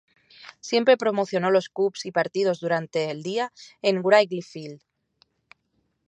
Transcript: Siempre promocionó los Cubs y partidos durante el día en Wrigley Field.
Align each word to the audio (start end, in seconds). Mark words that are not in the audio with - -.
Siempre 0.61 0.97
promocionó 0.97 1.51
los 1.51 1.69
Cubs 1.69 2.07
y 2.07 2.11
partidos 2.11 2.59
durante 2.59 3.11
el 3.11 3.21
día 3.21 3.53
en 3.83 4.01
Wrigley 4.03 4.41
Field. 4.41 4.81